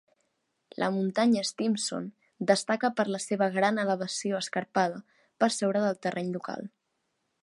[0.83, 2.07] La muntanya Stimson
[2.51, 5.05] destaca per la seva gran elevació escarpada
[5.45, 6.67] per sobre del terreny local.